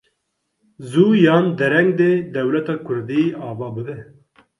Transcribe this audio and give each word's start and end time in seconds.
Zû 0.89 1.05
yan 1.25 1.45
dereng 1.59 1.89
dê 1.99 2.11
dewleta 2.33 2.75
Kurdî 2.85 3.23
ava 3.49 3.67
bibe. 3.75 3.97